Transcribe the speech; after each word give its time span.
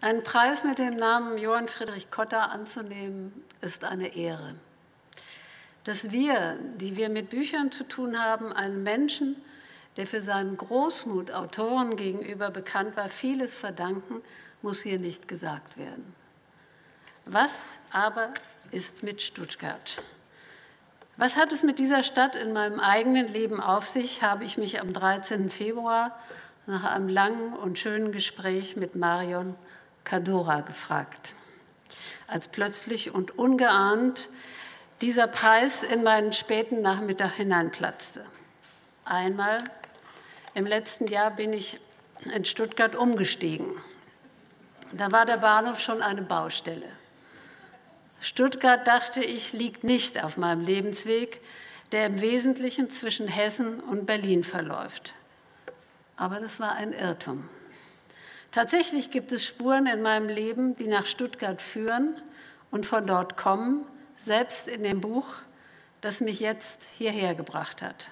Einen 0.00 0.22
Preis 0.22 0.62
mit 0.62 0.78
dem 0.78 0.94
Namen 0.94 1.38
Johann 1.38 1.66
Friedrich 1.66 2.08
Kotter 2.12 2.52
anzunehmen, 2.52 3.32
ist 3.62 3.82
eine 3.82 4.14
Ehre. 4.14 4.54
Dass 5.82 6.12
wir, 6.12 6.56
die 6.76 6.96
wir 6.96 7.08
mit 7.08 7.30
Büchern 7.30 7.72
zu 7.72 7.82
tun 7.82 8.20
haben, 8.22 8.52
einen 8.52 8.84
Menschen, 8.84 9.34
der 9.96 10.06
für 10.06 10.20
seinen 10.20 10.56
Großmut 10.56 11.32
Autoren 11.32 11.96
gegenüber 11.96 12.50
bekannt 12.50 12.96
war, 12.96 13.08
vieles 13.08 13.56
verdanken, 13.56 14.22
muss 14.62 14.82
hier 14.82 15.00
nicht 15.00 15.26
gesagt 15.26 15.76
werden. 15.76 16.14
Was 17.24 17.76
aber 17.90 18.32
ist 18.70 19.02
mit 19.02 19.20
Stuttgart? 19.20 20.00
Was 21.16 21.34
hat 21.36 21.50
es 21.50 21.64
mit 21.64 21.80
dieser 21.80 22.04
Stadt 22.04 22.36
in 22.36 22.52
meinem 22.52 22.78
eigenen 22.78 23.26
Leben 23.26 23.60
auf 23.60 23.88
sich, 23.88 24.22
habe 24.22 24.44
ich 24.44 24.58
mich 24.58 24.80
am 24.80 24.92
13. 24.92 25.50
Februar 25.50 26.16
nach 26.66 26.84
einem 26.84 27.08
langen 27.08 27.54
und 27.54 27.80
schönen 27.80 28.12
Gespräch 28.12 28.76
mit 28.76 28.94
Marion 28.94 29.56
Cadora 30.08 30.62
gefragt, 30.62 31.34
als 32.26 32.48
plötzlich 32.48 33.14
und 33.14 33.38
ungeahnt 33.38 34.30
dieser 35.02 35.26
Preis 35.26 35.82
in 35.82 36.02
meinen 36.02 36.32
späten 36.32 36.80
Nachmittag 36.80 37.34
hineinplatzte. 37.34 38.24
Einmal 39.04 39.58
im 40.54 40.64
letzten 40.64 41.08
Jahr 41.08 41.30
bin 41.30 41.52
ich 41.52 41.78
in 42.34 42.46
Stuttgart 42.46 42.96
umgestiegen. 42.96 43.66
Da 44.92 45.12
war 45.12 45.26
der 45.26 45.36
Bahnhof 45.36 45.78
schon 45.78 46.00
eine 46.00 46.22
Baustelle. 46.22 46.88
Stuttgart, 48.20 48.86
dachte 48.86 49.22
ich, 49.22 49.52
liegt 49.52 49.84
nicht 49.84 50.24
auf 50.24 50.38
meinem 50.38 50.62
Lebensweg, 50.62 51.42
der 51.92 52.06
im 52.06 52.22
Wesentlichen 52.22 52.88
zwischen 52.88 53.28
Hessen 53.28 53.80
und 53.80 54.06
Berlin 54.06 54.42
verläuft. 54.42 55.12
Aber 56.16 56.40
das 56.40 56.58
war 56.60 56.72
ein 56.72 56.94
Irrtum. 56.94 57.48
Tatsächlich 58.58 59.12
gibt 59.12 59.30
es 59.30 59.46
Spuren 59.46 59.86
in 59.86 60.02
meinem 60.02 60.28
Leben, 60.28 60.76
die 60.76 60.88
nach 60.88 61.06
Stuttgart 61.06 61.62
führen 61.62 62.20
und 62.72 62.86
von 62.86 63.06
dort 63.06 63.36
kommen, 63.36 63.86
selbst 64.16 64.66
in 64.66 64.82
dem 64.82 65.00
Buch, 65.00 65.26
das 66.00 66.20
mich 66.20 66.40
jetzt 66.40 66.82
hierher 66.96 67.36
gebracht 67.36 67.82
hat. 67.82 68.10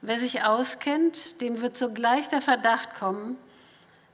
Wer 0.00 0.18
sich 0.18 0.42
auskennt, 0.44 1.38
dem 1.42 1.60
wird 1.60 1.76
sogleich 1.76 2.30
der 2.30 2.40
Verdacht 2.40 2.94
kommen, 2.94 3.36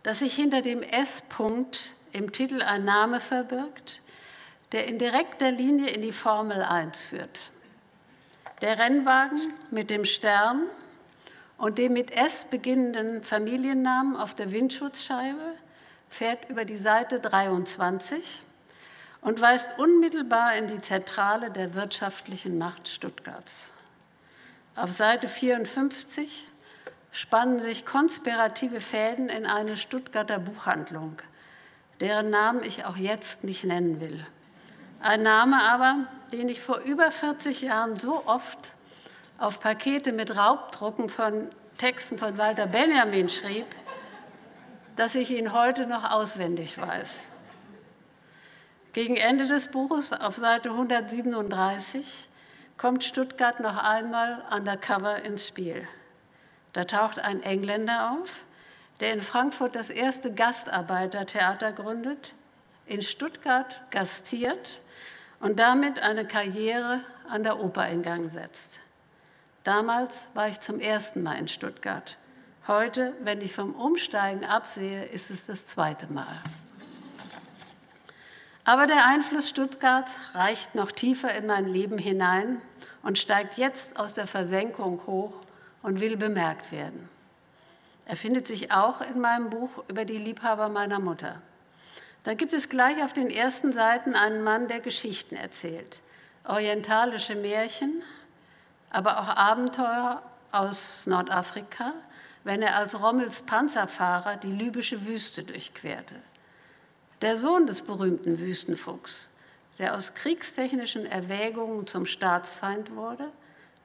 dass 0.02 0.19
sich 0.19 0.34
hinter 0.34 0.60
dem 0.60 0.82
S-Punkt 0.82 1.84
im 2.10 2.32
Titel 2.32 2.60
ein 2.60 2.84
Name 2.84 3.20
verbirgt, 3.20 4.02
der 4.72 4.88
in 4.88 4.98
direkter 4.98 5.52
Linie 5.52 5.91
in 5.91 6.02
die 6.02 6.10
Formel 6.10 6.64
1 6.64 7.00
führt. 7.00 7.52
Der 8.60 8.77
Rennwagen 8.77 9.52
mit 9.70 9.88
dem 9.88 10.04
Stern 10.04 10.62
und 11.58 11.78
dem 11.78 11.92
mit 11.92 12.11
S 12.11 12.45
beginnenden 12.50 13.22
Familiennamen 13.22 14.17
auf 14.17 14.34
der 14.34 14.53
Windschutzscheibe 14.53 15.55
fährt 16.09 16.48
über 16.50 16.64
die 16.64 16.77
Seite 16.77 17.20
23 17.20 18.42
und 19.22 19.41
weist 19.41 19.78
unmittelbar 19.78 20.55
in 20.56 20.67
die 20.67 20.81
Zentrale 20.81 21.50
der 21.50 21.75
wirtschaftlichen 21.75 22.59
Macht 22.59 22.89
Stuttgarts. 22.89 23.62
Auf 24.75 24.92
Seite 24.92 25.28
54 25.28 26.47
spannen 27.12 27.59
sich 27.59 27.87
konspirative 27.87 28.81
Fäden 28.81 29.28
in 29.28 29.47
eine 29.47 29.77
Stuttgarter 29.77 30.39
Buchhandlung, 30.39 31.19
deren 32.00 32.31
Namen 32.31 32.62
ich 32.64 32.84
auch 32.84 32.97
jetzt 32.97 33.44
nicht 33.44 33.64
nennen 33.64 34.00
will. 34.00 34.27
Ein 35.00 35.22
Name 35.22 35.62
aber, 35.62 36.06
den 36.33 36.48
ich 36.48 36.61
vor 36.61 36.78
über 36.78 37.11
40 37.11 37.62
Jahren 37.62 37.98
so 37.98 38.27
oft 38.27 38.72
auf 39.42 39.58
Pakete 39.58 40.12
mit 40.12 40.36
Raubdrucken 40.36 41.08
von 41.08 41.50
Texten 41.76 42.16
von 42.16 42.38
Walter 42.38 42.68
Benjamin 42.68 43.28
schrieb, 43.28 43.66
dass 44.94 45.16
ich 45.16 45.32
ihn 45.32 45.52
heute 45.52 45.88
noch 45.88 46.08
auswendig 46.12 46.78
weiß. 46.78 47.22
Gegen 48.92 49.16
Ende 49.16 49.48
des 49.48 49.72
Buches 49.72 50.12
auf 50.12 50.36
Seite 50.36 50.70
137 50.70 52.28
kommt 52.78 53.02
Stuttgart 53.02 53.58
noch 53.58 53.82
einmal 53.82 54.44
undercover 54.54 55.25
ins 55.25 55.48
Spiel. 55.48 55.88
Da 56.72 56.84
taucht 56.84 57.19
ein 57.19 57.42
Engländer 57.42 58.12
auf, 58.12 58.44
der 59.00 59.12
in 59.12 59.20
Frankfurt 59.20 59.75
das 59.75 59.91
erste 59.91 60.32
Gastarbeitertheater 60.32 61.72
gründet, 61.72 62.32
in 62.86 63.02
Stuttgart 63.02 63.81
gastiert 63.91 64.81
und 65.41 65.58
damit 65.58 65.98
eine 65.98 66.26
Karriere 66.28 67.00
an 67.28 67.42
der 67.42 67.58
Oper 67.58 67.88
in 67.88 68.02
Gang 68.02 68.31
setzt. 68.31 68.78
Damals 69.65 70.27
war 70.34 70.49
ich 70.49 70.61
zum 70.61 70.81
ersten 70.81 71.23
Mal 71.23 71.34
in 71.34 71.47
Stuttgart. 71.47 72.19
Heute, 72.67 73.15
wenn 73.21 73.41
ich 73.41 73.55
vom 73.55 73.75
Umsteigen 73.75 74.45
absehe, 74.45 75.05
ist 75.05 75.31
es 75.31 75.47
das 75.47 75.67
zweite 75.67 76.12
Mal. 76.12 76.43
Aber 78.65 78.87
der 78.87 79.06
Einfluss 79.06 79.49
Stuttgarts 79.49 80.17
reicht 80.34 80.75
noch 80.75 80.93
tiefer 80.93 81.34
in 81.34 81.47
mein 81.47 81.67
Leben 81.67 81.99
hinein 81.99 82.61
und 83.03 83.19
steigt 83.19 83.56
jetzt 83.56 83.99
aus 83.99 84.15
der 84.15 84.27
Versenkung 84.27 85.00
hoch 85.06 85.34
und 85.83 86.00
will 86.00 86.17
bemerkt 86.17 86.71
werden. 86.71 87.09
Er 88.06 88.17
findet 88.17 88.47
sich 88.47 88.73
auch 88.73 89.00
in 89.00 89.21
meinem 89.21 89.50
Buch 89.50 89.71
über 89.89 90.05
die 90.05 90.19
Liebhaber 90.19 90.69
meiner 90.69 90.99
Mutter. 90.99 91.41
Da 92.25 92.34
gibt 92.34 92.53
es 92.53 92.69
gleich 92.69 93.03
auf 93.03 93.12
den 93.12 93.31
ersten 93.31 93.73
Seiten 93.73 94.15
einen 94.15 94.44
Mann, 94.44 94.69
der 94.69 94.81
Geschichten 94.81 95.34
erzählt. 95.34 96.00
Orientalische 96.44 97.34
Märchen, 97.34 98.03
aber 98.92 99.19
auch 99.19 99.28
Abenteuer 99.28 100.22
aus 100.53 101.06
Nordafrika, 101.06 101.94
wenn 102.44 102.62
er 102.62 102.76
als 102.76 103.00
Rommels 103.00 103.42
Panzerfahrer 103.42 104.36
die 104.36 104.53
libysche 104.53 105.06
Wüste 105.06 105.42
durchquerte. 105.42 106.14
Der 107.22 107.36
Sohn 107.36 107.66
des 107.66 107.82
berühmten 107.82 108.38
Wüstenfuchs, 108.38 109.31
der 109.78 109.94
aus 109.94 110.14
kriegstechnischen 110.14 111.06
Erwägungen 111.06 111.86
zum 111.86 112.04
Staatsfeind 112.04 112.94
wurde, 112.94 113.28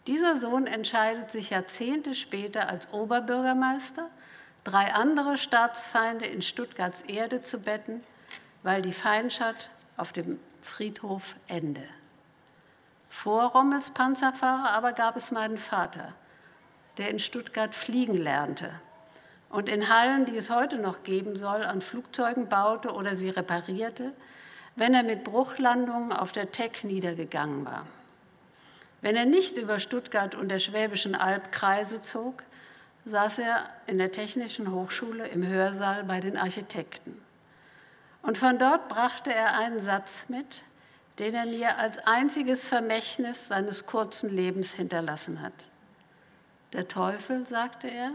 dieser 0.07 0.37
Sohn 0.37 0.67
entscheidet 0.67 1.31
sich 1.31 1.51
Jahrzehnte 1.51 2.15
später 2.15 2.69
als 2.69 2.91
Oberbürgermeister, 2.93 4.09
drei 4.63 4.93
andere 4.93 5.37
Staatsfeinde 5.37 6.25
in 6.25 6.41
Stuttgarts 6.41 7.01
Erde 7.03 7.41
zu 7.41 7.59
betten, 7.59 8.03
weil 8.63 8.81
die 8.81 8.93
Feindschaft 8.93 9.69
auf 9.95 10.13
dem 10.13 10.39
Friedhof 10.61 11.35
ende. 11.47 11.83
Vor 13.09 13.51
Rommels 13.51 13.91
Panzerfahrer 13.91 14.71
aber 14.71 14.93
gab 14.93 15.15
es 15.15 15.31
meinen 15.31 15.57
Vater, 15.57 16.13
der 16.97 17.09
in 17.09 17.19
Stuttgart 17.19 17.73
fliegen 17.73 18.17
lernte 18.17 18.71
und 19.49 19.69
in 19.69 19.89
Hallen, 19.89 20.25
die 20.25 20.35
es 20.35 20.49
heute 20.49 20.77
noch 20.77 21.03
geben 21.03 21.35
soll, 21.35 21.63
an 21.63 21.81
Flugzeugen 21.81 22.49
baute 22.49 22.93
oder 22.93 23.15
sie 23.15 23.29
reparierte, 23.29 24.13
wenn 24.75 24.93
er 24.93 25.03
mit 25.03 25.23
Bruchlandungen 25.23 26.11
auf 26.11 26.31
der 26.31 26.51
Teck 26.51 26.83
niedergegangen 26.83 27.65
war. 27.65 27.85
Wenn 29.01 29.15
er 29.15 29.25
nicht 29.25 29.57
über 29.57 29.79
Stuttgart 29.79 30.35
und 30.35 30.49
der 30.49 30.59
Schwäbischen 30.59 31.15
Alb 31.15 31.51
Kreise 31.51 32.01
zog, 32.01 32.43
saß 33.05 33.39
er 33.39 33.69
in 33.85 33.97
der 33.97 34.11
Technischen 34.11 34.71
Hochschule 34.71 35.27
im 35.27 35.47
Hörsaal 35.47 36.03
bei 36.03 36.19
den 36.19 36.35
Architekten. 36.35 37.21
Und 38.21 38.37
von 38.37 38.59
dort 38.59 38.89
brachte 38.89 39.33
er 39.33 39.55
einen 39.57 39.79
Satz 39.79 40.25
mit, 40.27 40.63
den 41.19 41.33
er 41.33 41.45
mir 41.45 41.77
als 41.77 41.97
einziges 41.99 42.65
Vermächtnis 42.65 43.47
seines 43.47 43.85
kurzen 43.85 44.29
Lebens 44.29 44.73
hinterlassen 44.73 45.41
hat. 45.41 45.53
Der 46.73 46.87
Teufel, 46.87 47.45
sagte 47.45 47.87
er, 47.87 48.11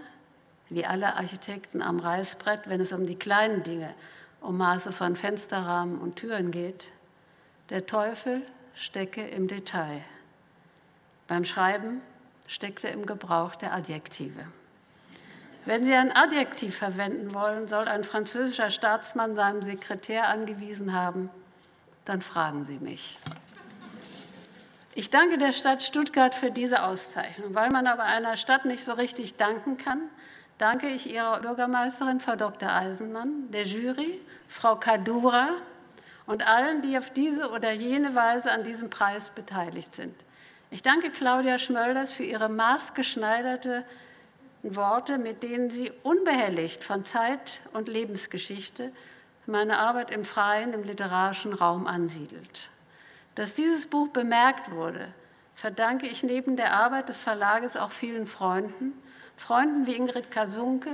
wie 0.68 0.86
alle 0.86 1.16
Architekten 1.16 1.82
am 1.82 1.98
Reißbrett, 1.98 2.68
wenn 2.68 2.80
es 2.80 2.92
um 2.92 3.06
die 3.06 3.18
kleinen 3.18 3.62
Dinge, 3.62 3.92
um 4.40 4.56
Maße 4.56 4.92
von 4.92 5.16
Fensterrahmen 5.16 5.98
und 5.98 6.16
Türen 6.16 6.50
geht, 6.50 6.90
der 7.70 7.86
Teufel 7.86 8.42
stecke 8.74 9.26
im 9.26 9.48
Detail. 9.48 10.02
Beim 11.28 11.44
Schreiben 11.44 12.02
steckt 12.46 12.84
er 12.84 12.92
im 12.92 13.06
Gebrauch 13.06 13.54
der 13.54 13.72
Adjektive. 13.72 14.46
Wenn 15.64 15.84
Sie 15.84 15.94
ein 15.94 16.14
Adjektiv 16.14 16.76
verwenden 16.76 17.34
wollen, 17.34 17.68
soll 17.68 17.86
ein 17.86 18.02
französischer 18.02 18.70
Staatsmann 18.70 19.36
seinem 19.36 19.62
Sekretär 19.62 20.28
angewiesen 20.28 20.92
haben, 20.92 21.30
dann 22.04 22.20
fragen 22.20 22.64
Sie 22.64 22.78
mich. 22.78 23.18
Ich 24.94 25.08
danke 25.08 25.38
der 25.38 25.52
Stadt 25.52 25.82
Stuttgart 25.82 26.34
für 26.34 26.50
diese 26.50 26.82
Auszeichnung. 26.82 27.54
Weil 27.54 27.70
man 27.70 27.86
aber 27.86 28.02
einer 28.02 28.36
Stadt 28.36 28.66
nicht 28.66 28.84
so 28.84 28.92
richtig 28.92 29.36
danken 29.36 29.78
kann, 29.78 30.02
danke 30.58 30.88
ich 30.88 31.12
Ihrer 31.12 31.40
Bürgermeisterin, 31.40 32.20
Frau 32.20 32.36
Dr. 32.36 32.70
Eisenmann, 32.70 33.50
der 33.50 33.64
Jury, 33.64 34.20
Frau 34.48 34.76
Kadura 34.76 35.50
und 36.26 36.46
allen, 36.46 36.82
die 36.82 36.98
auf 36.98 37.10
diese 37.10 37.50
oder 37.50 37.72
jene 37.72 38.14
Weise 38.14 38.50
an 38.50 38.64
diesem 38.64 38.90
Preis 38.90 39.30
beteiligt 39.30 39.94
sind. 39.94 40.14
Ich 40.70 40.82
danke 40.82 41.10
Claudia 41.10 41.58
Schmölders 41.58 42.12
für 42.12 42.24
ihre 42.24 42.48
maßgeschneiderte 42.48 43.84
Worte, 44.62 45.18
mit 45.18 45.42
denen 45.42 45.70
sie 45.70 45.90
unbehelligt 46.02 46.84
von 46.84 47.04
Zeit 47.04 47.58
und 47.72 47.88
Lebensgeschichte 47.88 48.92
meine 49.46 49.78
Arbeit 49.78 50.10
im 50.10 50.24
freien, 50.24 50.72
im 50.72 50.84
literarischen 50.84 51.52
Raum 51.52 51.86
ansiedelt. 51.86 52.70
Dass 53.34 53.54
dieses 53.54 53.86
Buch 53.86 54.08
bemerkt 54.08 54.70
wurde, 54.70 55.08
verdanke 55.54 56.06
ich 56.06 56.22
neben 56.22 56.56
der 56.56 56.74
Arbeit 56.74 57.08
des 57.08 57.22
Verlages 57.22 57.76
auch 57.76 57.92
vielen 57.92 58.26
Freunden, 58.26 58.92
Freunden 59.36 59.86
wie 59.86 59.96
Ingrid 59.96 60.30
Kasunke, 60.30 60.90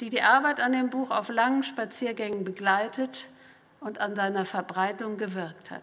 die 0.00 0.10
die 0.10 0.22
Arbeit 0.22 0.60
an 0.60 0.72
dem 0.72 0.90
Buch 0.90 1.10
auf 1.10 1.28
langen 1.28 1.62
Spaziergängen 1.62 2.44
begleitet 2.44 3.26
und 3.80 3.98
an 3.98 4.14
seiner 4.14 4.44
Verbreitung 4.44 5.16
gewirkt 5.16 5.70
hat. 5.70 5.82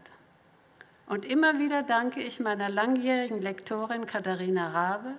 Und 1.08 1.26
immer 1.26 1.60
wieder 1.60 1.84
danke 1.84 2.22
ich 2.22 2.40
meiner 2.40 2.70
langjährigen 2.70 3.42
Lektorin 3.42 4.06
Katharina 4.06 4.70
Rabe, 4.70 5.14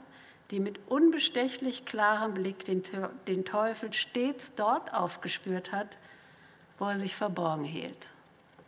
die 0.50 0.60
mit 0.60 0.80
unbestechlich 0.88 1.84
klarem 1.84 2.34
Blick 2.34 2.64
den 2.64 3.44
Teufel 3.44 3.92
stets 3.92 4.54
dort 4.54 4.94
aufgespürt 4.94 5.72
hat, 5.72 5.98
wo 6.78 6.86
er 6.86 6.98
sich 6.98 7.14
verborgen 7.14 7.64
hielt. 7.64 8.08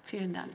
Vielen 0.04 0.34
Dank. 0.34 0.52